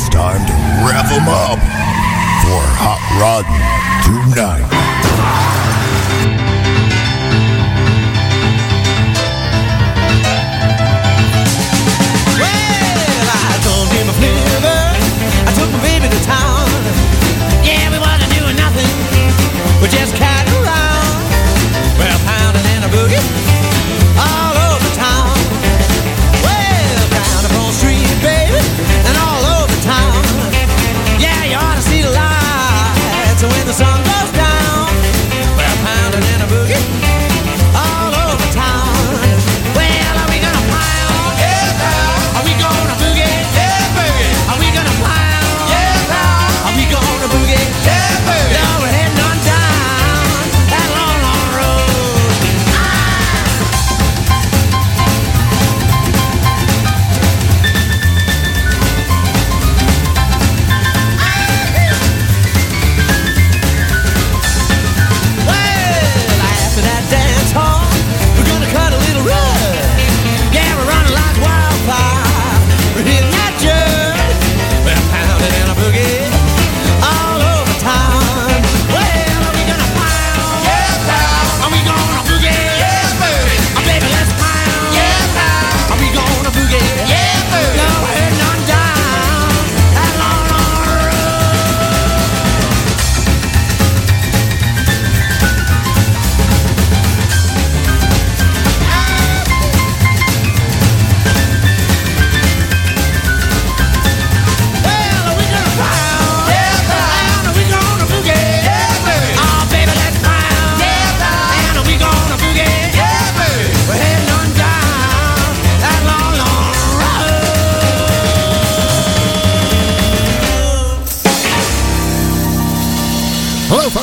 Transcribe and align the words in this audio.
It's 0.00 0.08
time 0.10 0.46
to 0.46 0.52
rev 0.86 1.08
them 1.08 1.26
up 1.26 1.58
for 1.58 2.62
Hot 2.78 3.02
Rod 3.18 3.44
Tonight. 4.06 4.87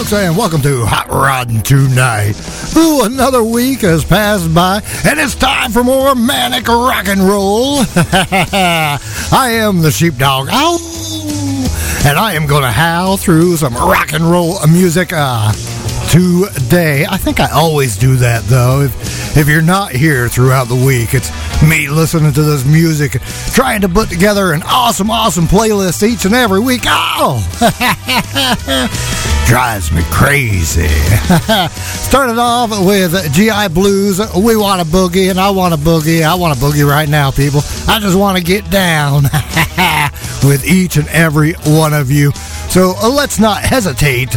Folks, 0.06 0.22
and 0.22 0.38
welcome 0.38 0.62
to 0.62 0.86
Hot 0.86 1.08
Roddin' 1.10 1.62
Tonight. 1.62 2.36
Ooh, 2.76 3.04
another 3.06 3.44
week 3.44 3.82
has 3.82 4.04
passed 4.04 4.54
by, 4.54 4.82
and 5.06 5.20
it's 5.20 5.36
time 5.36 5.72
for 5.72 5.84
more 5.84 6.14
manic 6.16 6.68
rock 6.68 7.08
and 7.08 7.22
roll. 7.22 7.78
I 7.96 9.00
am 9.54 9.82
the 9.82 9.92
sheepdog. 9.92 10.50
Ow! 10.52 10.78
And 12.06 12.18
I 12.18 12.34
am 12.34 12.46
going 12.46 12.64
to 12.64 12.72
howl 12.72 13.18
through 13.18 13.58
some 13.58 13.74
rock 13.74 14.14
and 14.14 14.24
roll 14.24 14.60
music 14.68 15.12
uh, 15.12 15.52
today. 16.10 17.06
I 17.06 17.18
think 17.18 17.40
I 17.40 17.50
always 17.52 17.98
do 17.98 18.16
that, 18.18 18.44
though. 18.44 18.82
If, 18.82 19.38
if 19.38 19.48
you're 19.48 19.62
not 19.62 19.92
here 19.92 20.30
throughout 20.30 20.68
the 20.68 20.76
week, 20.76 21.14
it's 21.14 21.30
me 21.64 21.88
listening 21.90 22.34
to 22.34 22.44
this 22.44 22.66
music, 22.66 23.22
trying 23.54 23.82
to 23.82 23.90
put 23.90 24.10
together 24.10 24.54
an 24.54 24.64
awesome, 24.64 25.10
awesome 25.10 25.46
playlist 25.46 26.08
each 26.08 26.26
and 26.26 26.36
every 26.36 26.60
week. 26.60 26.82
Oh! 26.86 27.42
drives 29.46 29.92
me 29.92 30.02
crazy. 30.12 30.88
Started 30.88 32.40
off 32.40 32.72
with 32.86 33.34
GI 33.34 33.70
Blues. 33.70 34.20
We 34.36 34.56
want 34.56 34.82
a 34.82 34.86
boogie, 34.86 35.30
and 35.30 35.40
I 35.40 35.52
want 35.52 35.74
a 35.74 35.78
boogie. 35.78 36.24
I 36.24 36.36
want 36.36 36.58
a 36.58 36.62
boogie 36.62 36.88
right 36.88 37.08
now, 37.08 37.32
people. 37.32 37.62
I 37.88 38.00
just 38.00 38.18
want 38.18 38.38
to 38.38 38.44
get 38.44 38.70
down 38.72 39.24
with 40.44 40.66
each 40.66 40.98
and 40.98 41.08
every 41.10 41.54
one 41.66 41.94
of 41.94 42.10
you. 42.12 42.32
So 42.70 42.94
uh, 43.02 43.10
let's 43.10 43.40
not 43.40 43.62
hesitate. 43.64 44.36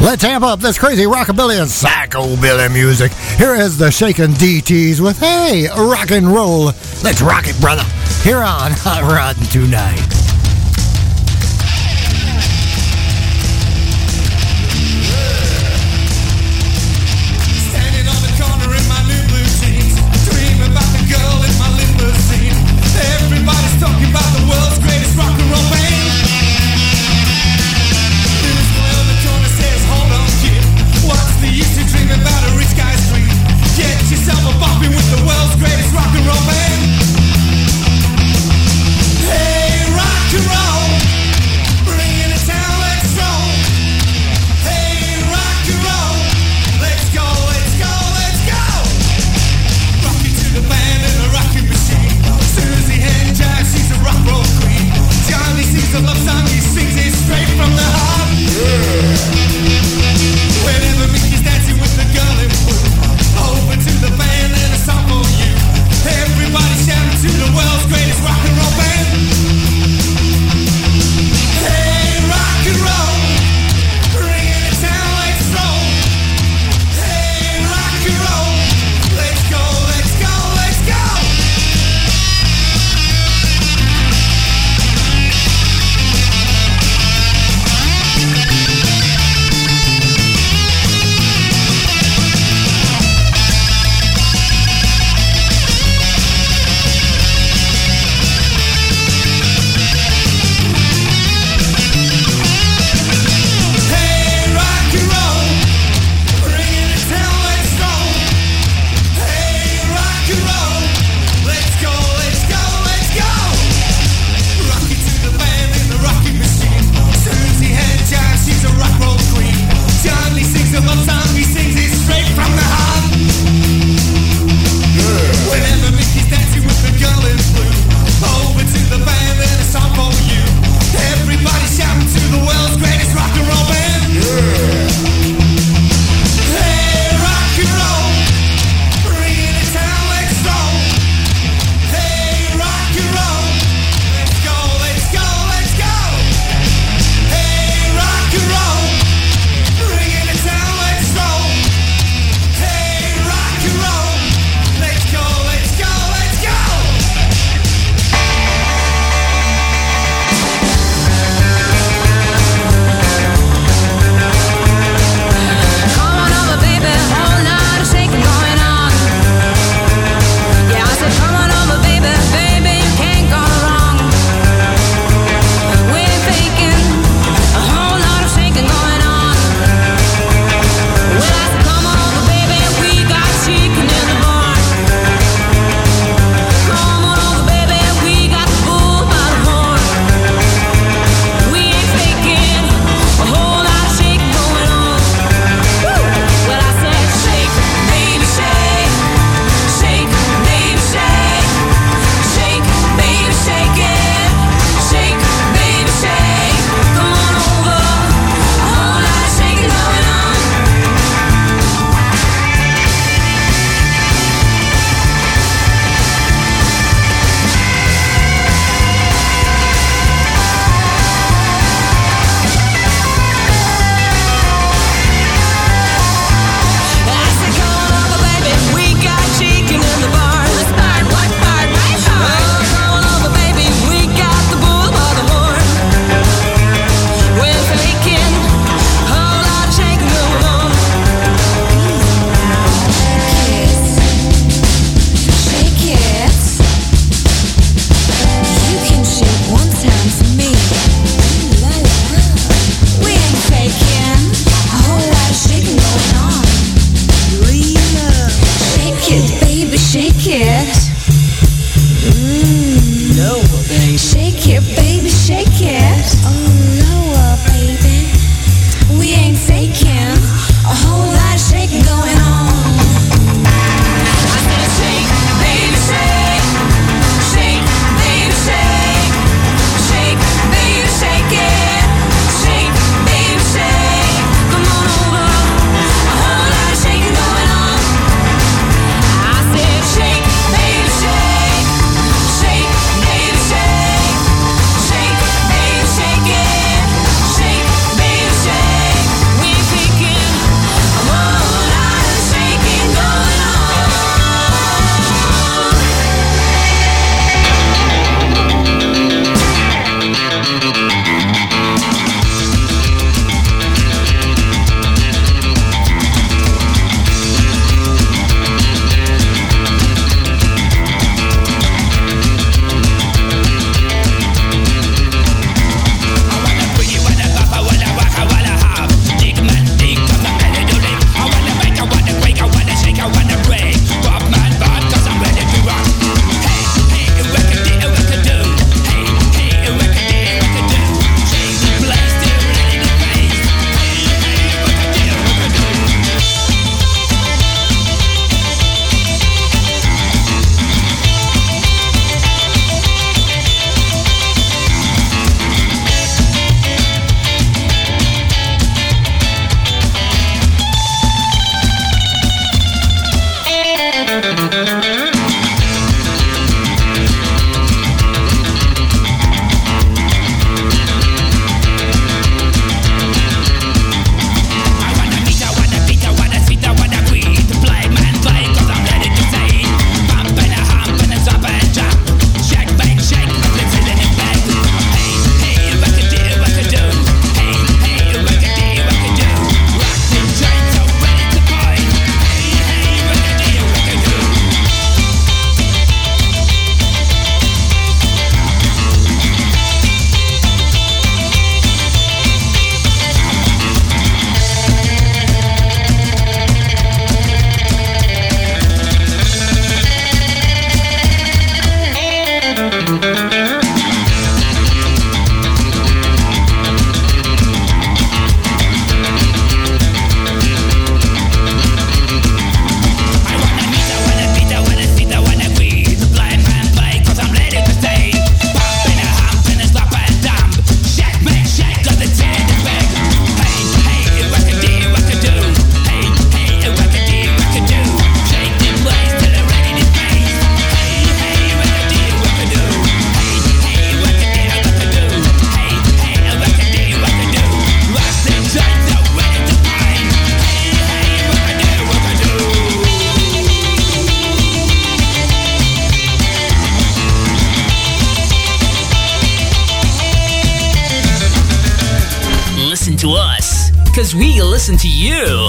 Let's 0.00 0.22
amp 0.22 0.44
up 0.44 0.60
this 0.60 0.78
crazy 0.78 1.04
rockabilly 1.04 1.60
and 1.60 1.68
psychobilly 1.68 2.72
music. 2.72 3.12
Here 3.12 3.54
is 3.54 3.76
the 3.76 3.90
Shakin' 3.90 4.30
DTs 4.30 5.00
with 5.00 5.18
Hey, 5.18 5.66
rock 5.68 6.12
and 6.12 6.28
roll. 6.28 6.66
Let's 7.02 7.20
rock 7.20 7.48
it, 7.48 7.60
brother. 7.60 7.82
Here 8.22 8.38
on 8.38 8.70
Hot 8.72 9.02
Rod 9.02 9.36
Tonight. 9.50 10.27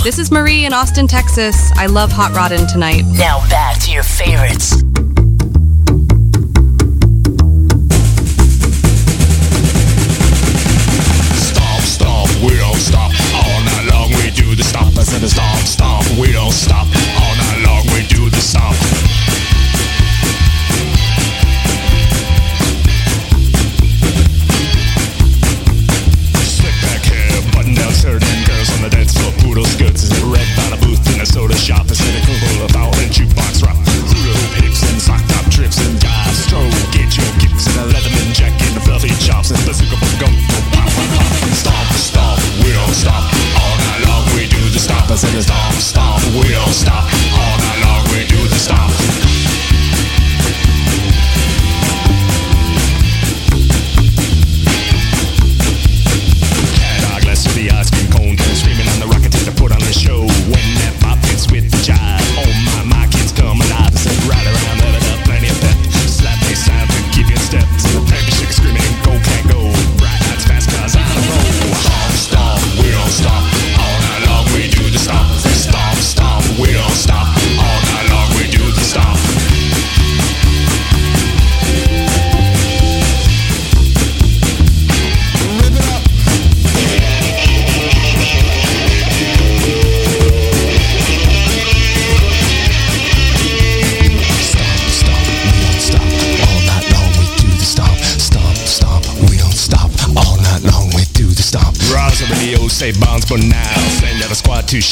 This 0.09 0.17
is 0.17 0.31
Marie 0.31 0.65
in 0.65 0.73
Austin, 0.73 1.05
Texas. 1.05 1.71
I 1.73 1.85
love 1.85 2.11
Hot 2.13 2.35
Roddin' 2.35 2.65
tonight. 2.65 3.03
Now 3.05 3.47
back 3.47 3.58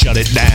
shut 0.08 0.16
it 0.16 0.34
down. 0.34 0.47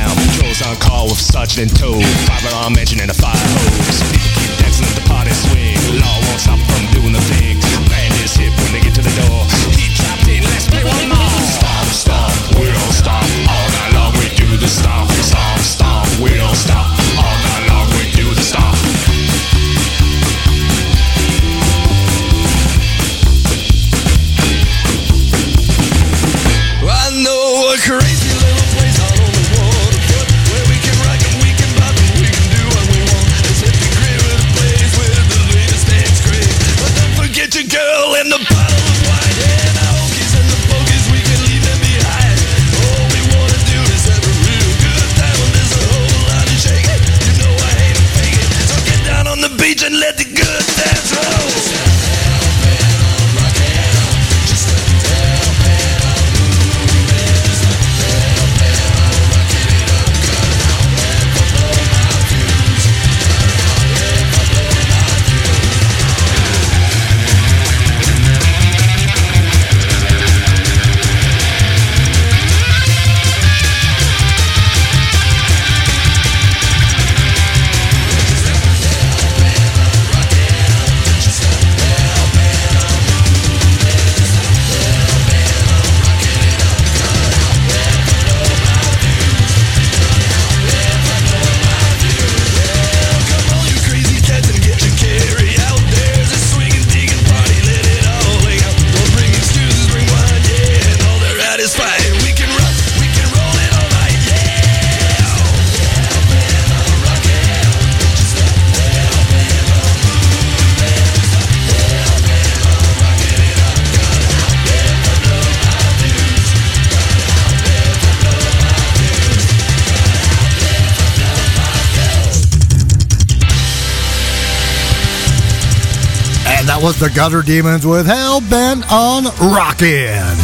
the 127.04 127.10
Gutter 127.10 127.42
Demons 127.42 127.86
with 127.86 128.06
Hell 128.06 128.40
Bent 128.40 128.90
on 128.90 129.26
Rockin'. 129.26 130.38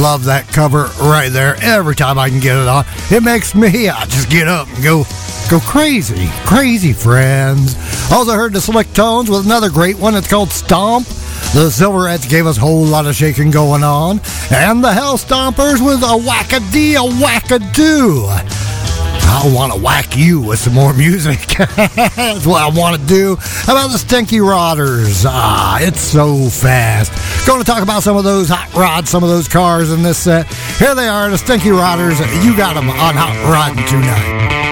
Love 0.00 0.22
that 0.26 0.46
cover 0.52 0.84
right 1.00 1.30
there. 1.32 1.56
Every 1.60 1.96
time 1.96 2.16
I 2.16 2.28
can 2.28 2.38
get 2.38 2.56
it 2.56 2.68
on, 2.68 2.84
it 3.10 3.24
makes 3.24 3.56
me 3.56 3.88
I 3.88 4.04
just 4.04 4.30
get 4.30 4.46
up 4.46 4.68
and 4.68 4.84
go 4.84 5.04
go 5.50 5.58
crazy, 5.58 6.28
crazy 6.44 6.92
friends. 6.92 7.74
Also 8.12 8.34
heard 8.34 8.52
the 8.52 8.60
Slick 8.60 8.92
Tones 8.92 9.28
with 9.28 9.46
another 9.46 9.68
great 9.68 9.98
one. 9.98 10.14
It's 10.14 10.30
called 10.30 10.50
Stomp. 10.50 11.08
The 11.54 11.70
Silverettes 11.70 12.28
gave 12.28 12.46
us 12.46 12.56
a 12.56 12.60
whole 12.60 12.84
lot 12.84 13.06
of 13.06 13.16
shaking 13.16 13.50
going 13.50 13.82
on, 13.82 14.20
and 14.52 14.84
the 14.84 14.92
Hell 14.92 15.18
Stompers 15.18 15.84
with 15.84 16.04
a 16.04 16.16
whack 16.16 16.52
a 16.52 16.60
dee, 16.70 16.94
a 16.94 17.02
whack 17.02 17.50
a 17.50 17.58
doo. 17.72 18.28
I 19.28 19.52
want 19.54 19.72
to 19.72 19.80
whack 19.80 20.16
you 20.16 20.40
with 20.40 20.58
some 20.58 20.74
more 20.74 20.92
music. 20.92 21.38
That's 21.76 22.46
what 22.46 22.62
I 22.62 22.70
want 22.70 23.00
to 23.00 23.06
do. 23.06 23.36
How 23.38 23.74
about 23.74 23.90
the 23.90 23.98
Stinky 23.98 24.38
Rodders? 24.38 25.24
Ah, 25.26 25.78
it's 25.80 26.00
so 26.00 26.48
fast. 26.48 27.12
Going 27.46 27.60
to 27.60 27.66
talk 27.66 27.82
about 27.82 28.02
some 28.02 28.16
of 28.16 28.24
those 28.24 28.48
hot 28.48 28.72
rods, 28.74 29.10
some 29.10 29.22
of 29.22 29.28
those 29.28 29.48
cars 29.48 29.92
in 29.92 30.02
this 30.02 30.18
set. 30.18 30.46
Here 30.78 30.94
they 30.94 31.08
are, 31.08 31.28
the 31.30 31.38
Stinky 31.38 31.70
Rodders. 31.70 32.18
You 32.44 32.56
got 32.56 32.74
them 32.74 32.88
on 32.90 33.14
Hot 33.14 33.36
Rodding 33.52 33.84
tonight. 33.86 34.65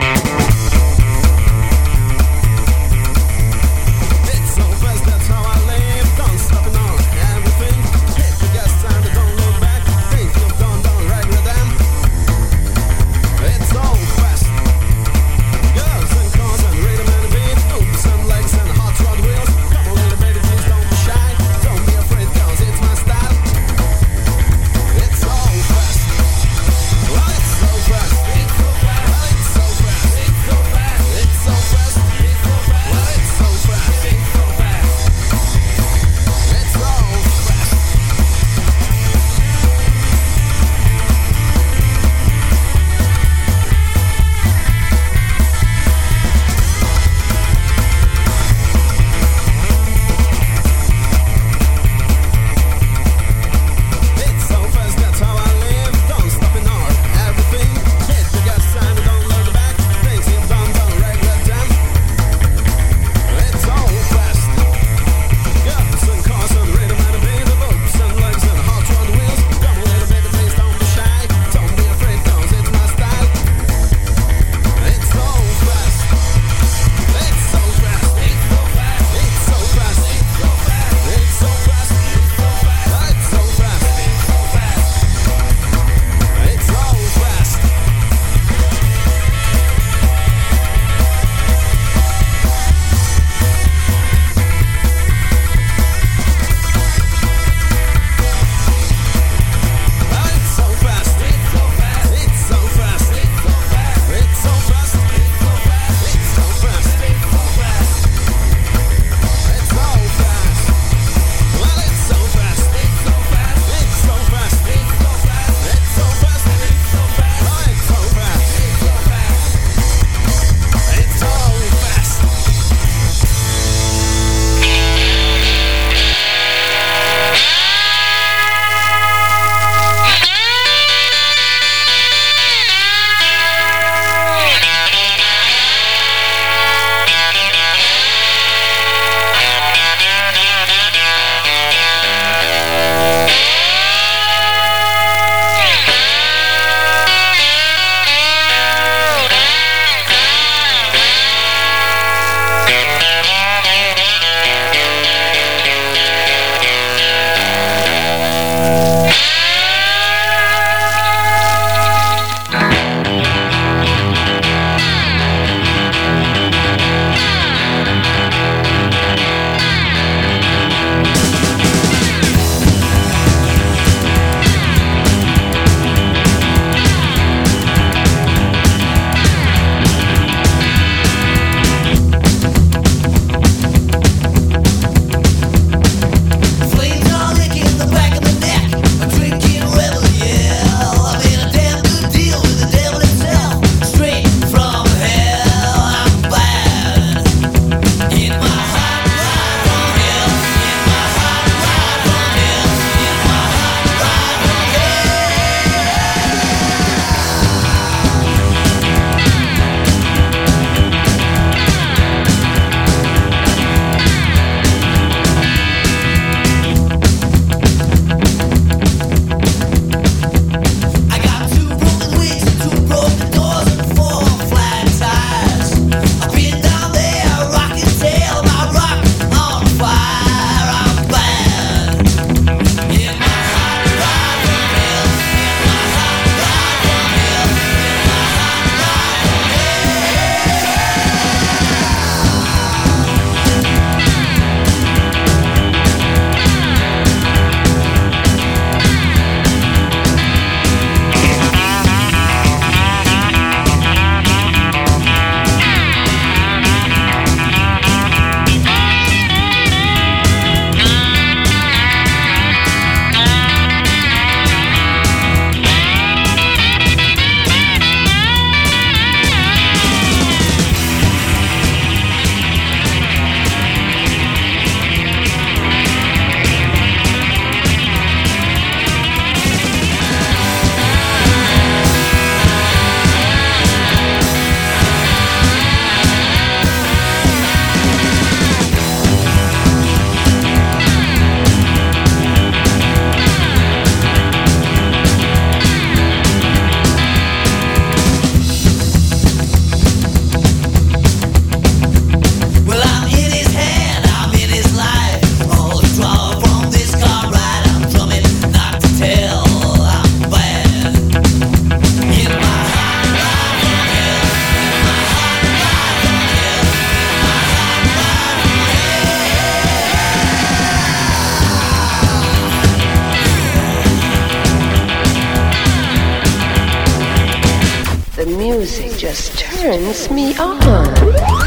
Music 328.37 328.99
just 328.99 329.38
turns 329.38 330.11
me 330.11 330.37
on. 330.38 331.43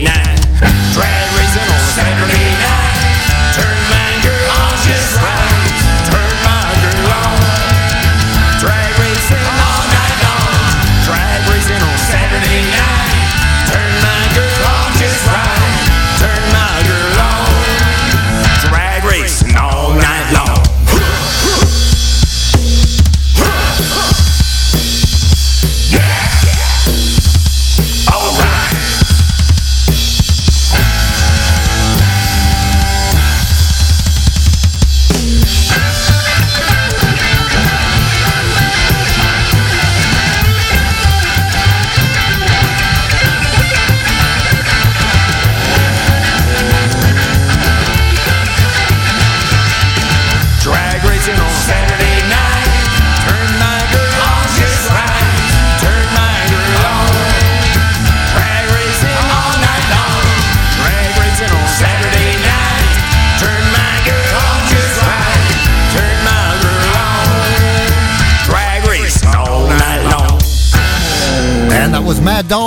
Night. 0.00 0.21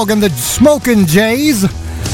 Dog 0.05 0.11
and 0.11 0.21
the 0.21 0.29
Smoking 0.29 1.07
Jays. 1.07 1.63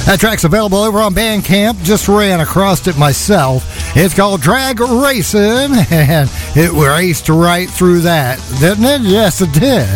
That 0.06 0.18
track's 0.20 0.46
available 0.46 0.78
over 0.78 1.00
on 1.00 1.14
Bandcamp. 1.14 1.84
Just 1.84 2.08
ran 2.08 2.40
across 2.40 2.88
it 2.88 2.98
myself. 2.98 3.66
It's 3.98 4.14
called 4.14 4.40
Drag 4.42 4.80
Racing, 4.80 5.42
and 5.92 6.30
it 6.56 6.72
raced 6.72 7.28
right 7.28 7.70
through 7.70 8.02
that, 8.02 8.40
didn't 8.60 8.86
it? 8.86 9.02
Yes, 9.02 9.42
it 9.42 9.52
did. 9.52 9.90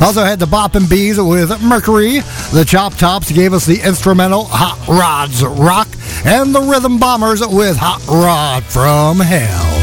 Also 0.00 0.22
had 0.22 0.38
the 0.38 0.46
Boppin' 0.46 0.88
B 0.88 1.12
with 1.20 1.60
Mercury. 1.62 2.20
The 2.52 2.64
Chop 2.64 2.94
Tops 2.94 3.32
gave 3.32 3.52
us 3.52 3.66
the 3.66 3.80
instrumental 3.80 4.44
Hot 4.44 4.86
Rods 4.86 5.44
Rock, 5.44 5.88
and 6.24 6.54
the 6.54 6.62
Rhythm 6.62 6.98
Bombers 6.98 7.40
with 7.40 7.76
Hot 7.78 8.06
Rod 8.06 8.62
from 8.64 9.18
Hell. 9.18 9.79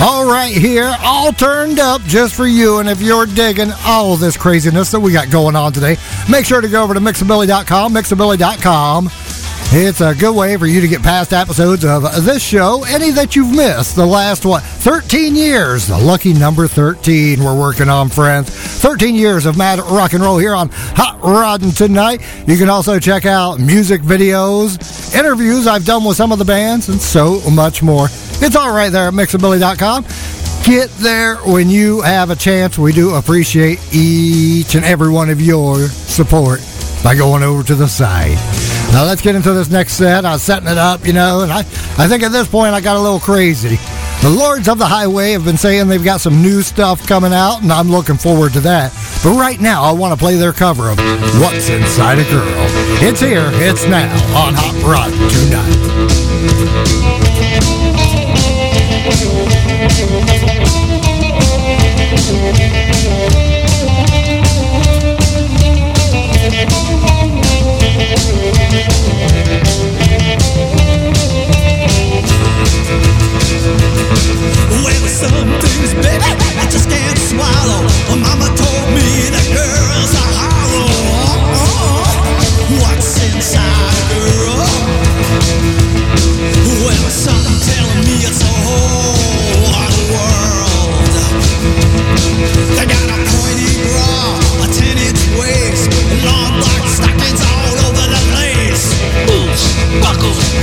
All 0.00 0.26
right, 0.26 0.52
here, 0.52 0.94
all 1.02 1.32
turned 1.32 1.78
up 1.78 2.02
just 2.02 2.34
for 2.34 2.46
you. 2.46 2.78
And 2.78 2.88
if 2.88 3.00
you're 3.00 3.26
digging 3.26 3.70
all 3.86 4.16
this 4.16 4.36
craziness 4.36 4.90
that 4.90 5.00
we 5.00 5.12
got 5.12 5.30
going 5.30 5.56
on 5.56 5.72
today, 5.72 5.96
make 6.28 6.44
sure 6.44 6.60
to 6.60 6.68
go 6.68 6.82
over 6.82 6.92
to 6.94 7.00
mixabilly.com, 7.00 7.94
mixabilly.com. 7.94 9.08
It's 9.76 10.00
a 10.00 10.14
good 10.14 10.36
way 10.36 10.56
for 10.56 10.66
you 10.66 10.80
to 10.82 10.86
get 10.86 11.02
past 11.02 11.32
episodes 11.32 11.84
of 11.84 12.04
this 12.24 12.40
show, 12.40 12.84
any 12.84 13.10
that 13.10 13.34
you've 13.34 13.50
missed. 13.50 13.96
The 13.96 14.06
last, 14.06 14.46
what, 14.46 14.62
13 14.62 15.34
years. 15.34 15.88
The 15.88 15.98
lucky 15.98 16.32
number 16.32 16.68
13 16.68 17.42
we're 17.42 17.58
working 17.58 17.88
on, 17.88 18.08
friends. 18.08 18.50
13 18.50 19.16
years 19.16 19.46
of 19.46 19.58
mad 19.58 19.80
rock 19.80 20.12
and 20.12 20.22
roll 20.22 20.38
here 20.38 20.54
on 20.54 20.70
Hot 20.72 21.20
Roddin' 21.20 21.72
tonight. 21.72 22.22
You 22.46 22.56
can 22.56 22.68
also 22.68 23.00
check 23.00 23.26
out 23.26 23.58
music 23.58 24.00
videos, 24.02 25.12
interviews 25.12 25.66
I've 25.66 25.84
done 25.84 26.04
with 26.04 26.16
some 26.16 26.30
of 26.30 26.38
the 26.38 26.44
bands, 26.44 26.88
and 26.88 27.00
so 27.00 27.40
much 27.50 27.82
more. 27.82 28.06
It's 28.06 28.54
all 28.54 28.72
right 28.72 28.90
there 28.90 29.08
at 29.08 29.14
mixabilly.com. 29.14 30.04
Get 30.62 30.88
there 30.98 31.34
when 31.38 31.68
you 31.68 32.00
have 32.02 32.30
a 32.30 32.36
chance. 32.36 32.78
We 32.78 32.92
do 32.92 33.16
appreciate 33.16 33.80
each 33.92 34.76
and 34.76 34.84
every 34.84 35.10
one 35.10 35.30
of 35.30 35.40
your 35.40 35.88
support 35.88 36.60
by 37.04 37.14
going 37.14 37.42
over 37.42 37.62
to 37.62 37.74
the 37.74 37.86
side. 37.86 38.38
Now 38.92 39.04
let's 39.04 39.20
get 39.20 39.36
into 39.36 39.52
this 39.52 39.68
next 39.68 39.92
set. 39.92 40.24
I 40.24 40.32
was 40.32 40.42
setting 40.42 40.68
it 40.68 40.78
up, 40.78 41.06
you 41.06 41.12
know, 41.12 41.42
and 41.42 41.52
I, 41.52 41.58
I 41.58 42.08
think 42.08 42.22
at 42.22 42.32
this 42.32 42.48
point 42.48 42.72
I 42.72 42.80
got 42.80 42.96
a 42.96 43.00
little 43.00 43.20
crazy. 43.20 43.76
The 44.22 44.30
Lords 44.30 44.68
of 44.68 44.78
the 44.78 44.86
Highway 44.86 45.32
have 45.32 45.44
been 45.44 45.58
saying 45.58 45.88
they've 45.88 46.02
got 46.02 46.22
some 46.22 46.40
new 46.40 46.62
stuff 46.62 47.06
coming 47.06 47.34
out, 47.34 47.62
and 47.62 47.70
I'm 47.70 47.90
looking 47.90 48.16
forward 48.16 48.54
to 48.54 48.60
that. 48.60 48.92
But 49.22 49.38
right 49.38 49.60
now, 49.60 49.82
I 49.82 49.92
want 49.92 50.14
to 50.14 50.18
play 50.18 50.36
their 50.36 50.54
cover 50.54 50.88
of 50.88 50.96
What's 51.40 51.68
Inside 51.68 52.20
a 52.20 52.24
Girl. 52.24 52.46
It's 53.02 53.20
here, 53.20 53.50
it's 53.52 53.86
now 53.86 54.10
on 54.34 54.54
Hot 54.56 54.82
Rod 54.82 55.12
Tonight. 55.30 56.84
Well, 74.14 75.06
some 75.08 75.48
things, 75.60 75.94
baby, 75.94 76.30
I 76.58 76.66
just 76.70 76.88
can't 76.88 77.18
swallow. 77.18 77.82
Mama 78.14 78.48
told 78.54 78.86
me 78.94 79.30
that 79.34 79.46
girls 79.50 80.14
are. 80.14 80.32
Uh-huh. 81.54 82.14
What's 82.78 83.18
inside 83.26 83.96
a 83.98 84.06
girl? 84.14 84.62
Well, 86.84 87.06
telling 87.64 88.02
me 88.06 88.16
it's 88.28 88.42
a 88.42 88.54
whole 88.62 89.18
world. 90.14 90.94
They 92.76 92.86
got 92.86 93.06
a 93.10 93.18
pointy 93.34 93.72
bra, 93.82 94.38
a 94.62 94.66
ten-inch 94.70 95.22
waist, 95.38 95.90
stockings 96.86 97.42
all 97.42 97.76
over 97.88 98.06
the 98.14 98.22
place. 98.30 98.84
Boots, 99.26 99.64
buckles. 100.00 100.53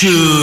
Good 0.00 0.37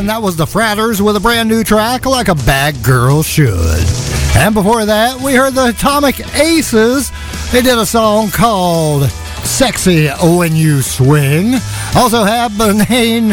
And 0.00 0.08
that 0.08 0.22
was 0.22 0.34
the 0.34 0.46
Fratters 0.46 1.02
with 1.02 1.14
a 1.16 1.20
brand 1.20 1.46
new 1.50 1.62
track, 1.62 2.06
Like 2.06 2.28
a 2.28 2.34
Bad 2.34 2.82
Girl 2.82 3.22
Should. 3.22 3.86
And 4.34 4.54
before 4.54 4.86
that, 4.86 5.20
we 5.20 5.34
heard 5.34 5.52
the 5.52 5.66
Atomic 5.66 6.26
Aces. 6.36 7.12
They 7.52 7.60
did 7.60 7.76
a 7.76 7.84
song 7.84 8.30
called 8.30 9.10
Sexy 9.44 10.08
When 10.08 10.56
You 10.56 10.80
Swing. 10.80 11.52
Also 11.94 12.24
have 12.24 12.52
Benane 12.52 13.32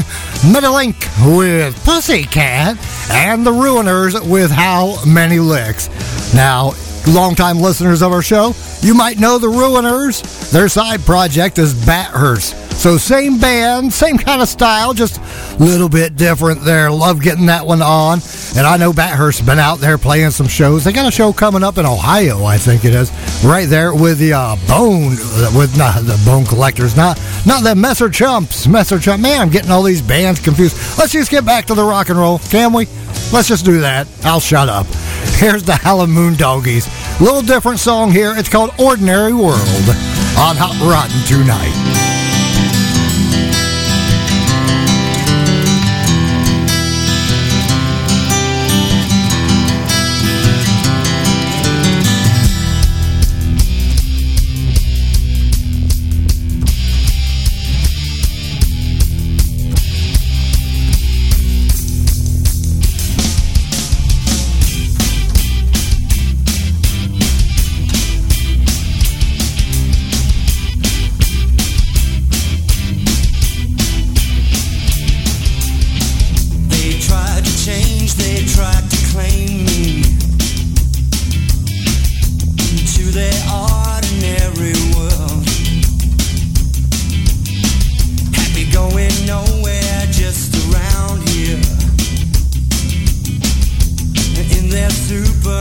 Metalink 0.52 0.98
with 1.38 1.74
Pussycat 1.86 2.78
and 3.12 3.48
the 3.48 3.52
Ruiners 3.52 4.30
with 4.30 4.52
How 4.52 5.02
Many 5.06 5.40
Licks. 5.40 5.88
Now, 6.36 6.74
longtime 7.08 7.60
listeners 7.60 8.02
of 8.02 8.12
our 8.12 8.22
show, 8.22 8.54
you 8.82 8.94
might 8.94 9.20
know 9.20 9.38
the 9.38 9.48
Ruiners. 9.48 10.52
Their 10.52 10.68
side 10.68 11.00
project 11.06 11.60
is 11.60 11.74
Bathurst. 11.86 12.67
So 12.78 12.96
same 12.98 13.40
band, 13.40 13.92
same 13.92 14.20
kind 14.20 14.40
of 14.40 14.48
style, 14.48 14.94
just 14.94 15.18
a 15.18 15.56
little 15.58 15.90
bit 15.90 16.16
different 16.16 16.62
there. 16.62 16.92
Love 16.92 17.24
getting 17.24 17.48
that 17.48 17.66
one 17.66 17.82
on. 17.82 18.20
And 18.56 18.68
I 18.68 18.78
know 18.78 18.94
Bathurst's 18.94 19.42
been 19.42 19.58
out 19.58 19.80
there 19.80 19.98
playing 19.98 20.30
some 20.30 20.48
shows. 20.48 20.84
They 20.84 20.94
got 20.94 21.08
a 21.08 21.12
show 21.12 21.34
coming 21.34 21.64
up 21.64 21.80
in 21.80 21.88
Ohio, 21.88 22.46
I 22.46 22.60
think 22.60 22.86
it 22.86 22.94
is, 22.94 23.12
right 23.44 23.68
there 23.68 23.96
with 23.96 24.20
the 24.20 24.34
uh, 24.34 24.56
Bone, 24.68 25.10
with 25.58 25.76
not 25.76 26.06
the 26.06 26.22
Bone 26.24 26.46
Collectors, 26.46 26.96
not 26.96 27.20
not 27.48 27.64
the 27.64 27.74
Messer 27.74 28.12
Chumps, 28.12 28.68
Messer 28.68 29.00
Chump. 29.00 29.24
Man, 29.24 29.42
I'm 29.42 29.50
getting 29.50 29.72
all 29.72 29.84
these 29.84 30.04
bands 30.04 30.40
confused. 30.40 30.78
Let's 31.00 31.12
just 31.12 31.32
get 31.32 31.46
back 31.46 31.66
to 31.66 31.74
the 31.74 31.84
rock 31.84 32.10
and 32.10 32.20
roll, 32.20 32.38
can 32.38 32.74
we? 32.74 32.86
Let's 33.34 33.48
just 33.48 33.66
do 33.66 33.82
that. 33.82 34.08
I'll 34.24 34.40
shut 34.40 34.70
up. 34.70 34.86
Here's 35.40 35.64
the 35.64 36.06
Moon 36.08 36.36
Doggies. 36.36 36.88
Little 37.20 37.42
different 37.42 37.80
song 37.80 38.12
here. 38.12 38.34
It's 38.38 38.50
called 38.50 38.70
Ordinary 38.80 39.34
World 39.34 39.90
on 40.38 40.56
Hot 40.56 40.78
Roddin' 40.80 41.26
tonight. 41.26 42.07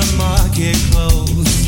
Supermarket 0.06 0.76
clothes. 0.92 1.66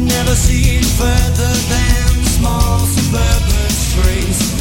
Never 0.00 0.34
seen 0.34 0.82
further 0.82 1.52
than 1.68 2.24
small 2.24 2.78
suburban 2.80 3.70
streets. 3.70 4.53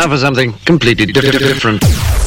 Now 0.00 0.08
for 0.08 0.16
something 0.16 0.54
completely 0.64 1.04
different. 1.04 2.19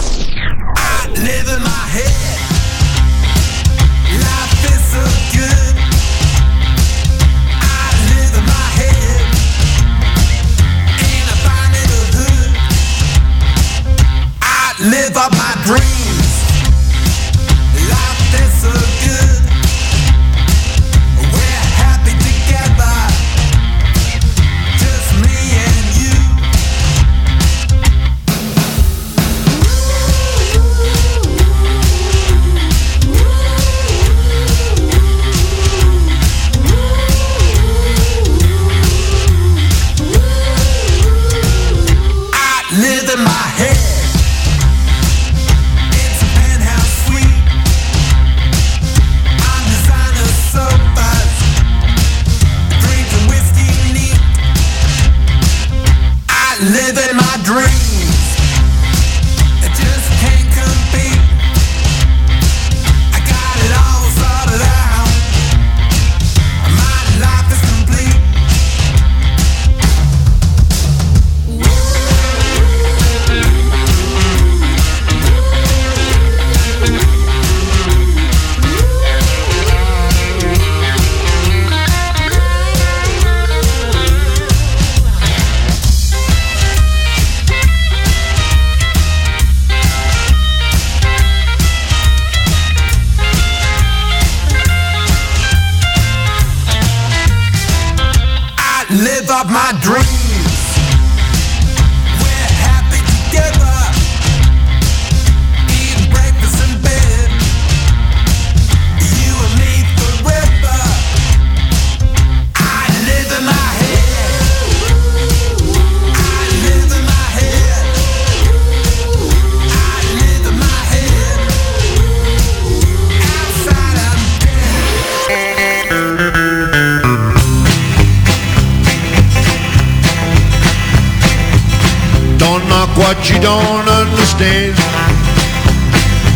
don't 133.43 133.87
understand. 133.91 134.71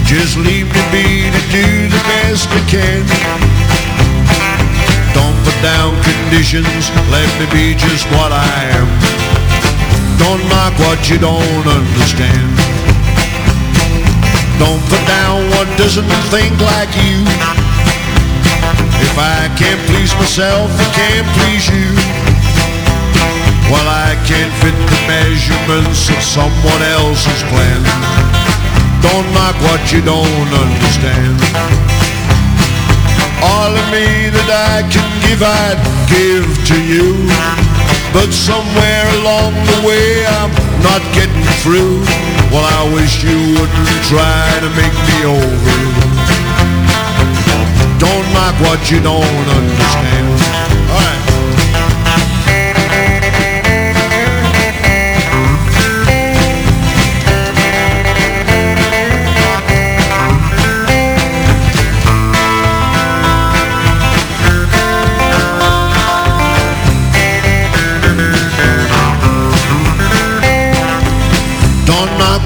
Just 0.03 0.35
leave 0.35 0.67
me 0.67 0.83
be 0.91 1.31
to 1.31 1.41
do 1.55 1.65
the 1.87 2.03
best 2.11 2.51
I 2.51 2.61
can. 2.67 3.01
Don't 5.15 5.37
put 5.47 5.55
down 5.63 5.95
conditions, 6.03 6.91
let 7.07 7.27
me 7.39 7.47
be 7.55 7.79
just 7.79 8.05
what 8.11 8.35
I 8.35 8.51
am. 8.75 8.87
Don't 10.19 10.43
mock 10.51 10.75
what 10.83 10.99
you 11.09 11.17
don't 11.17 11.67
understand. 11.79 12.51
Don't 14.59 14.83
put 14.91 15.03
down 15.07 15.47
what 15.55 15.67
doesn't 15.79 16.11
think 16.27 16.59
like 16.59 16.91
you. 17.07 17.23
If 18.99 19.15
I 19.15 19.47
can't 19.55 19.79
please 19.87 20.11
myself, 20.19 20.67
I 20.75 20.87
can't 20.91 21.27
please 21.39 21.65
you. 21.71 22.16
Well, 23.68 23.84
I 23.84 24.15
can't 24.24 24.53
fit 24.63 24.78
the 24.88 25.01
measurements 25.11 26.07
of 26.07 26.24
someone 26.24 26.84
else's 26.88 27.43
plan. 27.51 27.82
Don't 29.03 29.28
knock 29.36 29.59
what 29.68 29.84
you 29.91 29.99
don't 29.99 30.51
understand. 30.55 31.36
All 33.43 33.72
of 33.76 33.86
me 33.91 34.32
that 34.32 34.49
I 34.72 34.88
can 34.88 35.03
give, 35.20 35.43
I'd 35.43 35.80
give 36.07 36.47
to 36.72 36.78
you. 36.80 37.28
But 38.15 38.32
somewhere 38.32 39.05
along 39.20 39.51
the 39.68 39.80
way, 39.84 40.24
I'm 40.24 40.53
not 40.80 41.03
getting 41.11 41.43
through. 41.59 42.07
Well, 42.55 42.63
I 42.63 42.88
wish 42.95 43.20
you 43.20 43.36
wouldn't 43.51 43.99
try 44.07 44.47
to 44.63 44.70
make 44.80 44.95
me 45.11 45.18
over. 45.28 45.76
Don't 47.99 48.28
knock 48.32 48.55
what 48.63 48.80
you 48.89 49.03
don't 49.03 49.47
understand. 49.59 50.26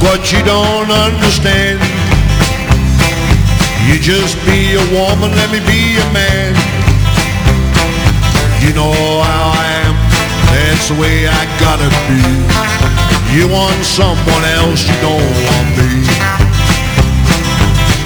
What 0.02 0.32
you 0.34 0.42
don't 0.44 0.90
understand. 0.90 1.80
You 3.86 3.98
just 4.02 4.38
be 4.46 4.74
a 4.74 4.86
woman, 4.94 5.30
let 5.38 5.50
me 5.54 5.62
be 5.66 5.98
a 5.98 6.08
man. 6.14 6.54
You 8.62 8.74
know 8.74 8.94
how 8.94 9.54
I 9.54 9.66
am, 9.86 9.96
that's 10.50 10.90
the 10.90 10.98
way 10.98 11.28
I 11.28 11.42
gotta 11.62 11.90
be. 12.10 12.22
You 13.36 13.48
want 13.48 13.82
someone 13.86 14.46
else, 14.58 14.88
you 14.90 14.98
don't 15.02 15.34
want 15.46 15.70
me. 15.78 15.92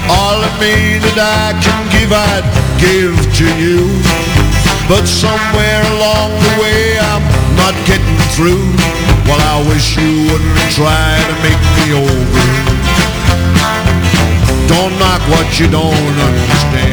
All 0.08 0.38
of 0.38 0.52
me 0.60 1.00
that 1.00 1.18
I 1.18 1.56
can 1.64 1.82
give, 1.92 2.12
I'd 2.12 2.46
give 2.78 3.16
to 3.40 3.46
you. 3.58 3.88
But 4.88 5.04
somewhere 5.06 5.82
along 5.96 6.30
the 6.46 6.54
way, 6.62 6.98
I'm 6.98 7.24
not 7.56 7.74
getting 7.88 8.18
through. 8.36 9.05
Well, 9.26 9.42
I 9.42 9.58
wish 9.68 9.96
you 9.96 10.22
wouldn't 10.30 10.70
try 10.70 11.18
to 11.30 11.34
make 11.42 11.62
me 11.76 11.86
over. 11.98 12.76
Don't 14.68 14.94
knock 14.98 15.22
what 15.28 15.58
you 15.58 15.66
don't 15.68 16.16
understand. 16.28 16.85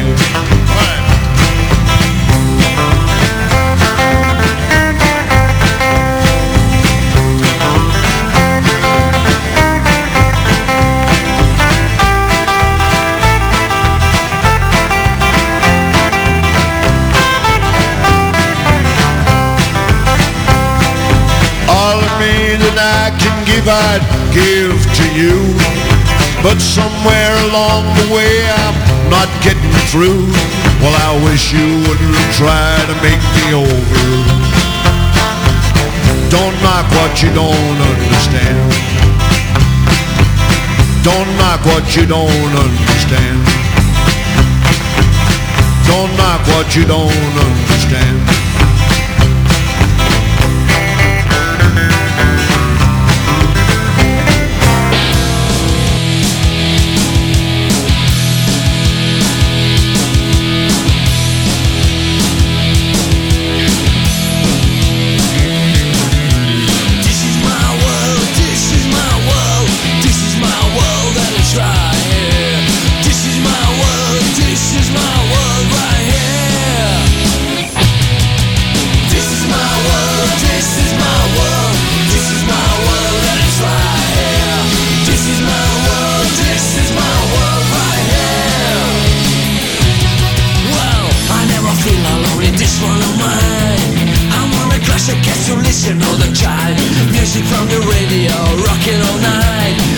I 22.84 23.08
can 23.16 23.36
give, 23.48 23.64
I'd 23.64 24.04
give 24.36 24.76
to 24.76 25.06
you. 25.16 25.40
But 26.44 26.60
somewhere 26.60 27.32
along 27.48 27.88
the 27.96 28.08
way, 28.12 28.44
I'm 28.60 28.76
not 29.08 29.28
getting 29.40 29.72
through. 29.88 30.28
Well, 30.84 30.92
I 30.92 31.16
wish 31.24 31.52
you 31.56 31.80
wouldn't 31.88 32.20
try 32.36 32.76
to 32.84 32.94
make 33.00 33.24
me 33.40 33.46
over. 33.56 34.04
Don't 36.28 36.56
knock 36.60 36.84
what 36.92 37.22
you 37.22 37.32
don't 37.32 37.78
understand. 37.80 38.60
Don't 41.00 41.30
knock 41.40 41.64
what 41.64 41.96
you 41.96 42.04
don't 42.04 42.52
understand. 42.52 43.40
Don't 45.88 46.12
knock 46.20 46.42
what 46.52 46.76
you 46.76 46.84
don't 46.84 47.34
understand. 47.48 48.33
The 96.16 96.32
time. 96.34 96.76
Music 97.12 97.44
from 97.44 97.66
the 97.68 97.80
radio, 97.90 98.34
rocking 98.66 99.00
all 99.00 99.18
night. 99.20 99.93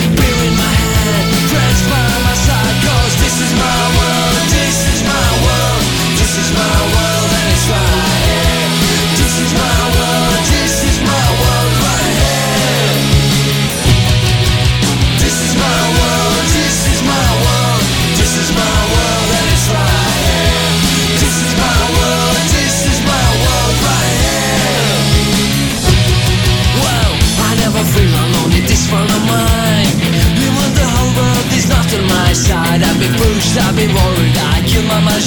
I've 33.57 33.75
been 33.75 33.93
worried, 33.93 34.37
I 34.37 34.61
kill 34.67 34.83
my 34.83 34.99
mind. 35.01 35.17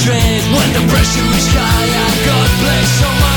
When 0.55 0.69
the 0.77 0.83
pressure 0.93 1.29
is 1.39 1.47
high, 1.51 1.91
I 2.07 2.11
got 2.27 2.49
place 2.63 3.03
on 3.03 3.11
oh 3.11 3.21
mine. 3.21 3.30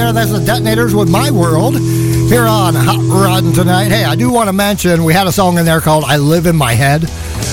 There. 0.00 0.14
That's 0.14 0.32
the 0.32 0.38
Detonators 0.38 0.94
with 0.94 1.10
My 1.10 1.30
World 1.30 1.78
here 1.78 2.46
on 2.46 2.74
Hot 2.74 3.04
Roddin' 3.04 3.52
tonight. 3.52 3.88
Hey, 3.88 4.04
I 4.04 4.16
do 4.16 4.30
want 4.30 4.48
to 4.48 4.52
mention 4.54 5.04
we 5.04 5.12
had 5.12 5.26
a 5.26 5.32
song 5.32 5.58
in 5.58 5.66
there 5.66 5.82
called 5.82 6.04
I 6.04 6.16
Live 6.16 6.46
in 6.46 6.56
My 6.56 6.72
Head. 6.72 7.02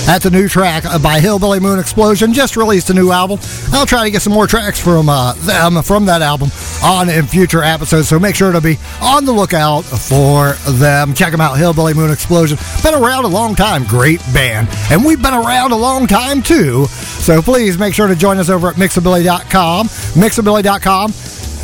That's 0.06 0.24
a 0.24 0.30
new 0.30 0.48
track 0.48 0.84
by 1.02 1.20
Hillbilly 1.20 1.60
Moon 1.60 1.78
Explosion. 1.78 2.32
Just 2.32 2.56
released 2.56 2.88
a 2.88 2.94
new 2.94 3.10
album. 3.10 3.38
I'll 3.70 3.84
try 3.84 4.04
to 4.04 4.10
get 4.10 4.22
some 4.22 4.32
more 4.32 4.46
tracks 4.46 4.82
from 4.82 5.10
uh, 5.10 5.34
them 5.34 5.82
from 5.82 6.06
that 6.06 6.22
album 6.22 6.48
on 6.82 7.10
in 7.10 7.26
future 7.26 7.62
episodes. 7.62 8.08
So 8.08 8.18
make 8.18 8.34
sure 8.34 8.50
to 8.50 8.62
be 8.62 8.78
on 9.02 9.26
the 9.26 9.32
lookout 9.32 9.82
for 9.82 10.52
them. 10.72 11.12
Check 11.12 11.32
them 11.32 11.42
out, 11.42 11.58
Hillbilly 11.58 11.92
Moon 11.92 12.10
Explosion. 12.10 12.56
Been 12.82 12.94
around 12.94 13.26
a 13.26 13.28
long 13.28 13.56
time. 13.56 13.84
Great 13.84 14.20
band. 14.32 14.68
And 14.90 15.04
we've 15.04 15.20
been 15.22 15.34
around 15.34 15.72
a 15.72 15.76
long 15.76 16.06
time 16.06 16.40
too. 16.40 16.86
So 16.86 17.42
please 17.42 17.76
make 17.76 17.92
sure 17.92 18.06
to 18.06 18.16
join 18.16 18.38
us 18.38 18.48
over 18.48 18.68
at 18.68 18.76
mixabilly.com. 18.76 19.88
Mixabilly.com. 19.88 21.12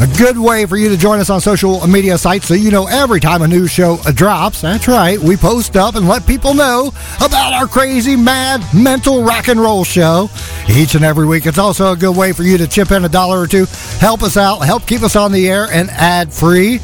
A 0.01 0.09
good 0.19 0.37
way 0.37 0.67
for 0.67 0.77
you 0.77 0.89
to 0.89 0.97
join 0.97 1.21
us 1.21 1.31
on 1.31 1.41
social 1.41 1.87
media 1.87 2.19
sites 2.19 2.49
so 2.49 2.55
you 2.55 2.73
know 2.73 2.87
every 2.89 3.21
time 3.21 3.43
a 3.43 3.49
new 3.49 3.69
show 3.69 3.97
drops. 4.15 4.61
That's 4.61 4.89
right, 4.89 5.19
we 5.19 5.37
post 5.37 5.77
up 5.77 5.95
and 5.95 6.09
let 6.09 6.27
people 6.27 6.53
know 6.53 6.93
about 7.19 7.53
our 7.53 7.69
crazy, 7.69 8.17
mad, 8.17 8.61
mental 8.75 9.23
rock 9.23 9.47
and 9.47 9.61
roll 9.61 9.85
show 9.85 10.29
each 10.69 10.97
and 10.97 11.05
every 11.05 11.27
week. 11.27 11.47
It's 11.47 11.59
also 11.59 11.93
a 11.93 11.97
good 11.97 12.17
way 12.17 12.33
for 12.33 12.43
you 12.43 12.59
to 12.59 12.67
chip 12.67 12.91
in 12.91 13.05
a 13.05 13.09
dollar 13.09 13.41
or 13.41 13.47
two, 13.47 13.67
help 14.01 14.25
us 14.25 14.37
out, 14.37 14.61
help 14.61 14.85
keep 14.85 15.03
us 15.03 15.15
on 15.15 15.31
the 15.31 15.49
air 15.49 15.69
and 15.71 15.89
ad 15.91 16.33
free. 16.33 16.81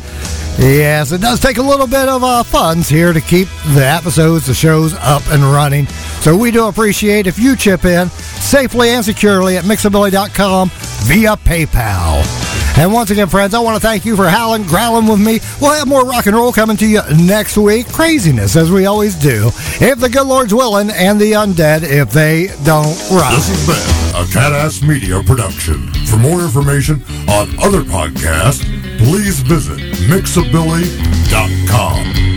Yes, 0.59 1.11
it 1.11 1.21
does 1.21 1.41
take 1.41 1.57
a 1.57 1.63
little 1.63 1.87
bit 1.87 2.09
of 2.09 2.23
uh, 2.23 2.43
funds 2.45 2.89
here 2.89 3.13
to 3.13 3.21
keep 3.21 3.49
the 3.75 3.85
episodes, 3.85 4.47
the 4.47 4.55
shows 4.55 4.95
up 4.95 5.23
and 5.31 5.43
running. 5.43 5.87
So 6.21 6.37
we 6.37 6.53
do 6.53 6.69
appreciate 6.69 7.27
if 7.27 7.39
you 7.41 7.57
chip 7.57 7.85
in 7.85 8.09
safely 8.09 8.91
and 8.91 9.05
securely 9.05 9.57
at 9.57 9.65
mixabilly.com 9.65 10.71
via 11.05 11.37
PayPal. 11.37 12.50
And 12.77 12.93
once 12.93 13.11
again, 13.11 13.29
friends, 13.29 13.55
I 13.55 13.61
want 13.61 13.77
to 13.77 13.81
thank 13.81 14.05
you 14.05 14.17
for 14.17 14.29
howling, 14.29 14.65
growling 14.65 15.07
with 15.07 15.21
me. 15.21 15.39
We'll 15.61 15.73
have 15.73 15.87
more 15.87 16.05
rock 16.05 16.27
and 16.27 16.37
roll 16.37 16.53
coming 16.53 16.77
to 16.79 16.87
you 16.87 17.01
next 17.17 17.57
week. 17.57 17.87
Craziness, 17.89 18.57
as 18.57 18.71
we 18.71 18.87
always 18.87 19.15
do. 19.15 19.51
If 19.81 19.99
the 19.99 20.09
good 20.09 20.27
Lord's 20.27 20.55
willing, 20.55 20.91
and 20.91 21.21
the 21.21 21.33
undead, 21.33 21.83
if 21.83 22.11
they 22.11 22.49
don't 22.65 22.97
run. 23.11 23.35
This 23.35 23.49
has 23.49 23.67
been 23.67 24.21
a 24.21 24.25
Catass 24.27 24.83
Media 24.87 25.23
production. 25.23 25.89
For 26.07 26.17
more 26.17 26.41
information 26.41 27.03
on 27.29 27.59
other 27.59 27.83
podcasts, 27.83 28.63
please 28.99 29.41
visit 29.41 29.79
mixabilly.com. 30.09 32.30